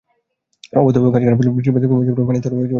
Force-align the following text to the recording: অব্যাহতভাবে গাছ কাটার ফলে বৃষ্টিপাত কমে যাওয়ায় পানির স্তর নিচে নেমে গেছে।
অব্যাহতভাবে 0.79 1.11
গাছ 1.13 1.21
কাটার 1.23 1.37
ফলে 1.39 1.53
বৃষ্টিপাত 1.55 1.83
কমে 1.89 2.03
যাওয়ায় 2.07 2.27
পানির 2.29 2.39
স্তর 2.41 2.49
নিচে 2.53 2.53
নেমে 2.55 2.61
গেছে। 2.65 2.69